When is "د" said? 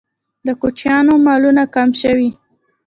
0.45-0.47